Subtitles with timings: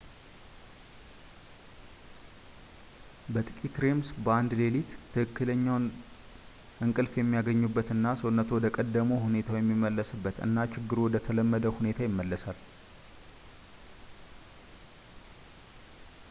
[3.33, 5.85] በጥቂት ሬምስ በአንድ ሌሊት ትክክለኛውን
[6.85, 12.59] እንቅልፍ የሚያገኙበት እና ሰውነትዎ ወደ ቀድሞ ሁኔታቸው የሚመለስበት እና ችግሩ ወደ ተለመደ ሁኔታ ይመለሳል